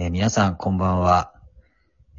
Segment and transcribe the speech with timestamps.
[0.00, 1.32] えー皆さん、こんばんは。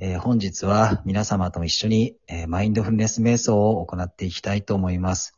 [0.02, 5.34] えー本日は皆様と一緒に、えーマインドフルネス瞑想を行っていきたいと思います。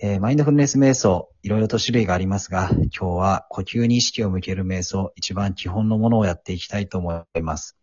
[0.00, 7.76] えマインドフルネス瞑想、いろいろと種類がありますが、今日は呼吸に意識を向ける瞑想、一番基本のものをやっていきたいと思います。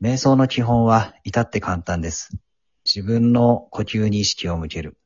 [0.00, 2.30] 瞑想の基本は至って簡単です。
[2.86, 4.96] 自分の呼吸に意識を向ける。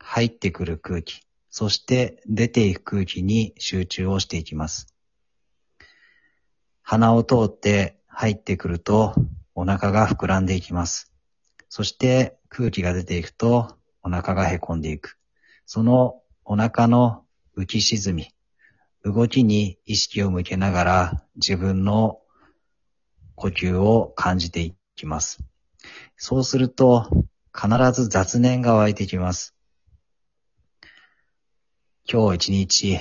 [0.00, 1.20] 入ってくる空気、
[1.50, 4.93] そして出ていく空気に集中をしていきます。
[6.86, 9.14] 鼻を通って入ってくると
[9.54, 11.10] お腹が膨らんでいきます。
[11.70, 15.18] そして空気が出ていくとお腹がへこんでいく。
[15.64, 17.24] そのお腹の
[17.56, 18.28] 浮き沈み、
[19.02, 22.20] 動きに意識を向けながら自分の
[23.34, 25.42] 呼吸を感じていきます。
[26.16, 27.08] そうすると
[27.54, 29.54] 必ず雑念が湧いてきます。
[32.06, 33.00] 今日一日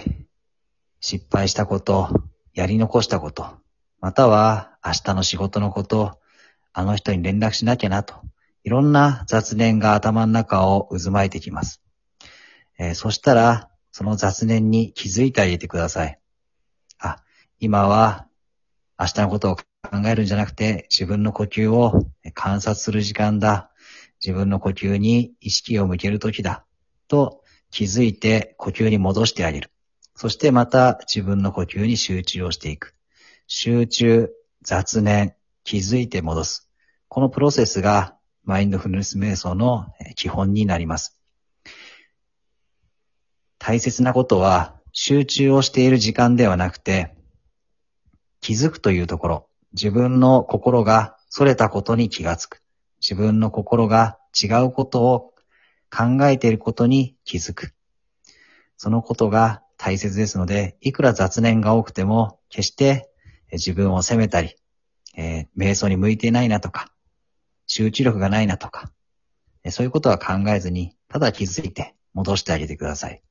[1.02, 3.58] 失敗したこと、やり残したこと、
[4.04, 6.20] または明日の仕事のこと、
[6.74, 8.16] あの人に連絡しなきゃなと、
[8.66, 11.82] いろんな雑念が頭の中を渦巻いてきます。
[12.78, 16.20] えーそしたら、その雑念に気づいてあげてください。
[17.00, 17.24] あ、
[17.60, 18.28] 今は
[19.00, 19.64] 明日のことを考
[20.06, 23.72] えるんじゃなくて、自分の呼吸を観察する時間だ。
[24.22, 26.66] 自分の呼吸に意識を向けるときだ。
[27.08, 29.72] と気づいて呼吸に戻してあげる。
[30.14, 32.94] そしてまた自分の呼吸に集中をしていく。
[33.56, 34.32] 集中、
[34.64, 36.72] 雑念、気づいて戻す。
[37.08, 41.20] このプロセスがマインドフルネス瞑想の基本になります。
[43.60, 47.16] 大切なことは集中をしている時間ではなくて、
[48.42, 52.64] 気づくというところ、自分の心が逸れたことに気がつく。
[53.02, 55.36] 自分の心が違うことを
[55.96, 57.76] 考えていることに気づく。
[58.78, 63.13] そのことが大切ですので、いくら雑念が多くても、決して
[63.54, 64.56] 自分を責めたり、
[65.16, 66.92] えー瞑想に向いてないなとか、
[67.68, 68.92] 集中力がないなとか、
[69.64, 73.22] えそういうことは考えずに、ただ気づいて戻してあげてください。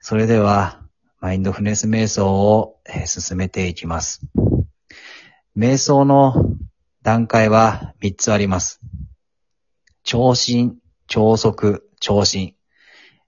[0.00, 0.82] それでは、
[1.20, 4.20] マインドフネス瞑想をえ進めていきます。
[5.56, 6.34] 瞑想の
[7.02, 8.80] 段階は3つあります。
[10.02, 10.76] 長心、
[11.06, 12.54] 長速、長心。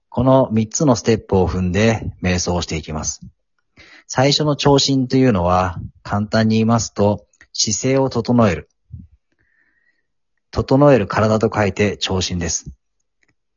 [0.09, 3.21] この3つのステップを踏んで瞑想をしていきます。
[4.09, 8.69] 最初の長心というのは、簡単に言いますと、姿勢を整える。
[10.49, 12.71] 整える体と書いて長心です。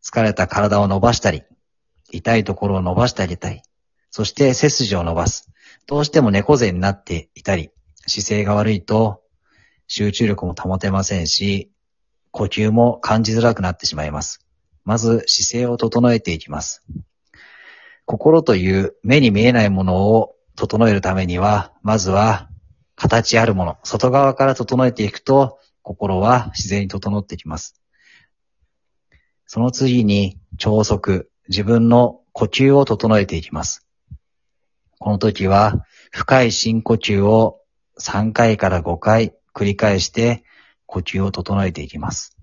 [0.03, 1.45] 疲れた体を伸ばしたり、
[2.11, 3.63] 痛いところを伸ばしてあげたい。
[4.11, 5.49] そして背筋を伸ばす。
[5.87, 7.71] どうしても猫背になっていたり、
[8.09, 9.23] 姿勢が悪いと
[9.87, 11.71] 集中力も保てませんし、
[12.33, 14.45] 呼吸も感じづらくなってしまいます。
[14.85, 16.83] まず姿勢を整えていきます。
[18.05, 22.51] 心という目に見えないものを整えるためには、まずは
[22.95, 27.81] 形あるもの、外側から整えていくと、心は自然に整ってきます。
[29.47, 33.87] その次に、超速、自分の呼吸を整えていきます。
[34.99, 37.63] この時は、深い深呼吸を
[37.99, 40.45] 3回から5回繰り返して、
[40.85, 42.37] 呼吸を整えていきます。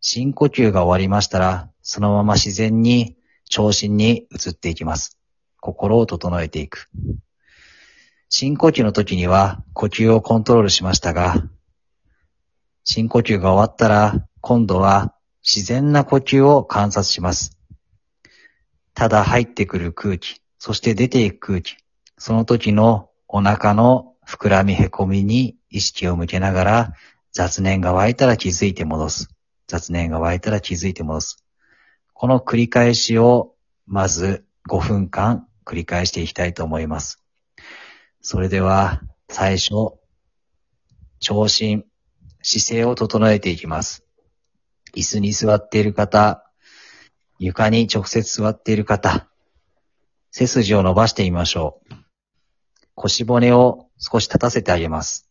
[0.00, 3.16] 深呼吸が終わりましたら、そのまま自然に
[3.48, 5.20] 長心に移っていきます。
[5.60, 6.90] 心を整えていく。
[8.28, 11.42] 深呼吸の時には呼吸をコントロールしましたが、
[12.84, 17.58] 深呼吸が終わったら、今度は自然な呼吸を観察します。
[18.94, 21.76] ただ入ってくる空気、そして出ていく空気、
[22.18, 26.92] その時のお腹の膨らみへこみに意識を向けながら、
[27.32, 29.28] 雑念が湧いたら気づいて戻す。
[29.66, 31.44] 雑念が湧いたら気づいて戻す。
[32.12, 33.54] この繰り返しを、
[33.86, 37.23] まず5分間繰り返していきたいと思います。
[38.26, 39.98] それでは、最初、
[41.20, 41.84] 長心、
[42.42, 44.02] 姿勢を整えていきます。
[44.96, 46.42] 椅子に座っている方、
[47.38, 49.28] 床に直接座っている方、
[50.30, 51.94] 背筋を伸ばしてみましょう。
[52.94, 55.28] 腰骨を少し立たせてあげます。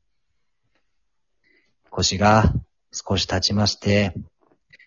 [1.89, 2.53] 腰が
[2.91, 4.13] 少し立ちまして、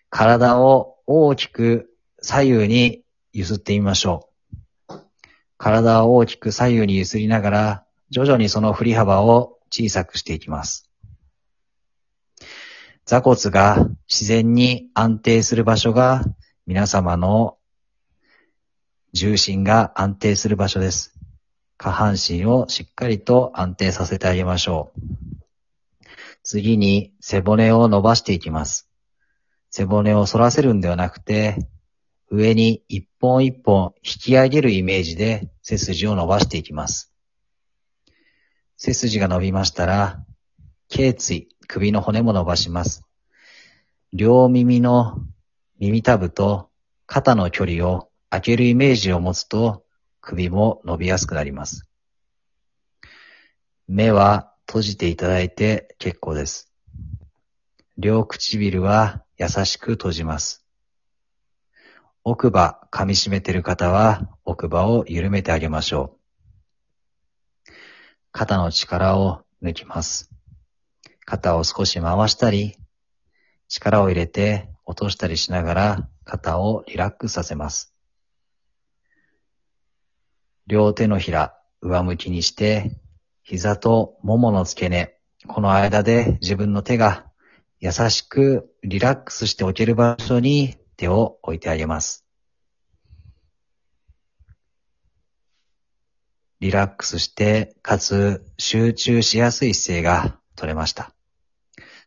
[0.09, 1.89] 体を大きく
[2.21, 3.03] 左右に
[3.33, 4.29] 揺すってみましょ
[4.87, 4.95] う。
[5.57, 10.89] 体を大きく左右に揺すりながら、徐々にその振り幅を小さくしていきます。
[13.05, 16.23] 座骨が自然に安定する場所が
[16.65, 17.57] 皆様の
[19.13, 21.17] 重心が安定する場所です。
[21.77, 25.01] 下半身をしっかりと安定させてあげましょう。
[26.43, 28.89] 次に背骨を伸ばしていきます。
[29.69, 31.57] 背骨を反らせるんではなくて、
[32.29, 37.13] 上に一本一本引き上げるイメージで背筋を伸ばしていきます。
[38.77, 40.23] 背筋が伸びましたら、
[40.87, 43.03] 頸椎、首の骨も伸ばします。
[44.13, 45.19] 両耳の
[45.79, 46.69] 耳たぶと
[47.07, 49.83] 肩の距離を開けるイメージを持つと
[50.21, 51.89] 首も伸びやすくなります。
[53.87, 56.71] 目は閉じていただいて結構です。
[57.97, 60.63] 両唇は優しく閉じます。
[62.23, 66.16] 奥歯噛み締めている方は奥歯を緩めてあげましょう。
[68.37, 70.29] 肩の力を抜きます。
[71.25, 72.77] 肩を少し回したり、
[73.67, 77.95] 力を入れて落としたりしながら肩をリラックスさせます。
[80.67, 82.91] 両手のひら上向きにして、
[83.41, 85.15] 膝とももの付け根、
[85.47, 87.25] この間で自分の手が
[87.79, 92.26] 優しくリラックスしておける場所に手を置いてあげます。
[96.59, 101.11] リラックスして、かつ集中しやすい姿勢が取れました。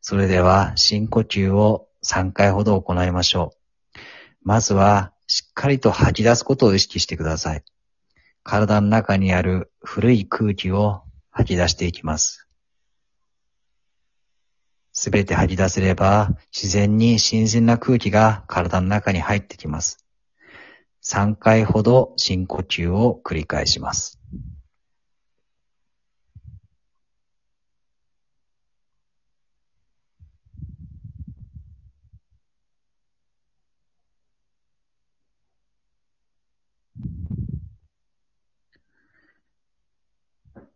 [0.00, 3.98] それでは深呼吸を3回ほど行いましょう。
[4.42, 7.62] まずはしっかりと吐き出すことを意識してください。
[8.42, 12.48] 体の中にある古い空気を吐き出していきます。
[14.92, 20.04] すべて吐き出せれば自然に新鮮な空気が体の中に入ってきます。
[21.02, 24.20] 3回ほど深呼吸を繰り返します。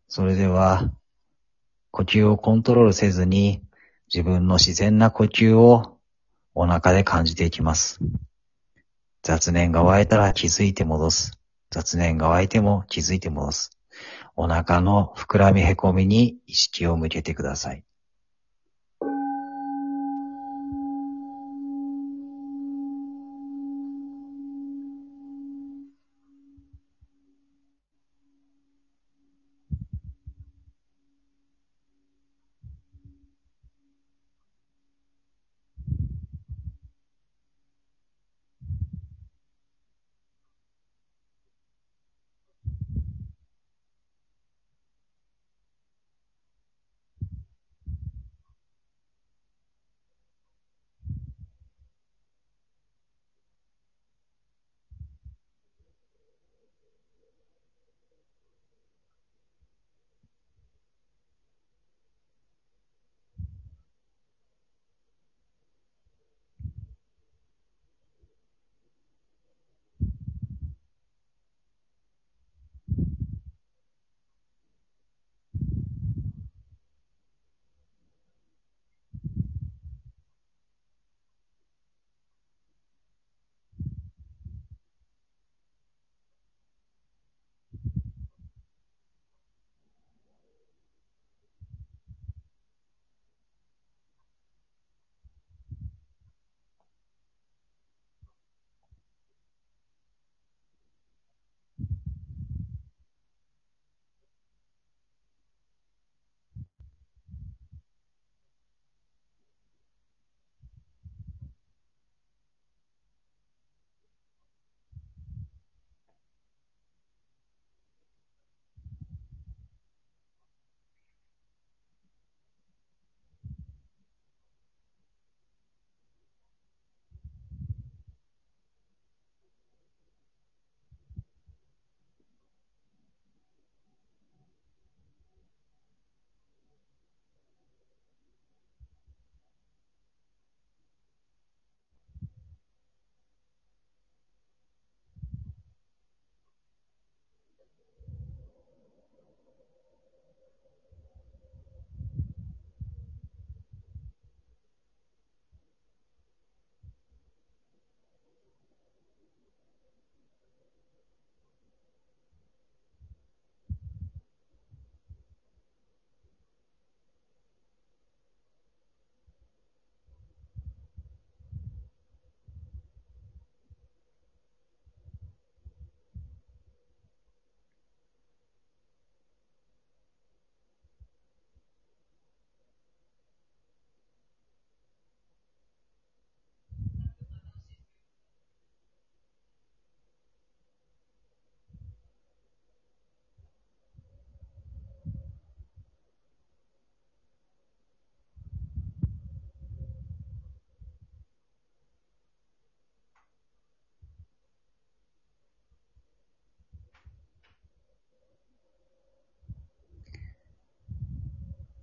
[0.09, 0.93] それでは、
[1.91, 3.65] 呼吸をコントロールせずに、
[4.07, 5.99] 自分の自然な呼吸を
[6.55, 7.99] お腹で感じていきます。
[9.25, 11.33] 雑念が湧いたら気づいて戻す。
[11.71, 13.71] 雑念が湧いても気づいて戻す。
[14.37, 17.85] お腹の膨らみへこみに意識を向けてください。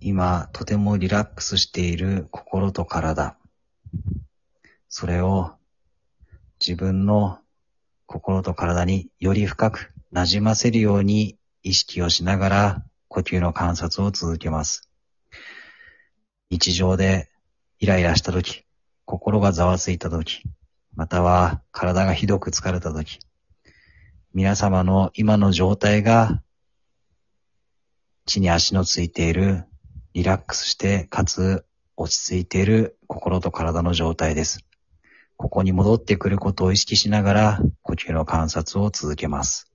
[0.04, 3.36] 今とてもリラックスしている心と体、
[4.88, 5.52] それを
[6.60, 7.38] 自分の
[8.06, 14.90] 心と体により深く馴染ませるように意識をしながら呼吸の観察を続けます。
[16.50, 17.30] 日常で
[17.78, 18.64] イライラしたとき、
[19.04, 20.42] 心がざわついたとき、
[20.96, 23.20] または体がひどく疲れたとき、
[24.34, 26.42] 皆様の今の状態が
[28.26, 29.64] 地に足のついている
[30.14, 31.64] リラックスして、かつ
[31.96, 34.60] 落ち着いている心と体の状態です。
[35.36, 39.70] ここに戻ってくることを意識しながら呼吸の観察を続けます。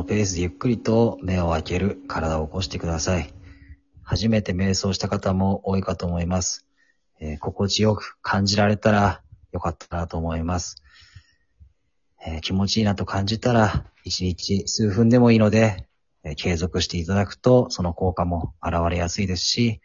[0.00, 3.34] のペースでゆっくりと目を開ける体を起こしてください。
[4.02, 6.64] 初めて瞑想した方も多いかと思います。
[7.20, 9.20] えー、心地よく感じられたら
[9.52, 10.82] よかったなと思います。
[12.26, 15.86] えー、気持ちいいなと感じたら、一日数分でもいいので、
[16.24, 19.82] えー、継続していただくと、その効果も現れやすいですし、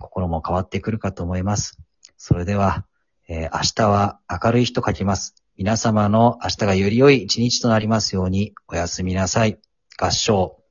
[0.00, 1.78] 心も変わってくるかと思います。
[2.16, 2.84] それでは、
[3.28, 5.41] え明日は明るい日と書きます。
[5.58, 9.58] 皆様の明日がより良い一日となりますようにおやすみなさい。
[9.98, 10.61] 合唱。